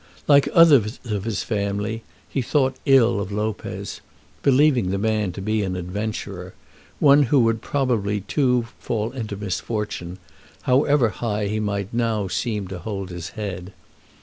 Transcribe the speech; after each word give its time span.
Like 0.27 0.49
others 0.51 0.99
of 1.05 1.25
his 1.25 1.43
family, 1.43 2.01
he 2.27 2.41
thought 2.41 2.75
ill 2.87 3.19
of 3.19 3.31
Lopez, 3.31 4.01
believing 4.41 4.89
the 4.89 4.97
man 4.97 5.31
to 5.33 5.43
be 5.43 5.61
an 5.61 5.75
adventurer, 5.75 6.55
one 6.99 7.21
who 7.21 7.41
would 7.41 7.61
too 7.61 7.67
probably 7.67 8.23
fall 8.79 9.11
into 9.11 9.37
misfortune, 9.37 10.17
however 10.63 11.09
high 11.09 11.45
he 11.45 11.59
might 11.59 11.93
now 11.93 12.27
seem 12.27 12.67
to 12.69 12.79
hold 12.79 13.11
his 13.11 13.29
head. 13.37 13.73